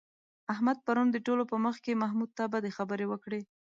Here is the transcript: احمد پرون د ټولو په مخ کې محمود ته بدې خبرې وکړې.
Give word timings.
احمد 0.53 0.77
پرون 0.85 1.07
د 1.11 1.17
ټولو 1.25 1.43
په 1.51 1.55
مخ 1.65 1.75
کې 1.85 1.99
محمود 2.03 2.31
ته 2.37 2.43
بدې 2.53 2.71
خبرې 2.77 3.05
وکړې. 3.09 3.41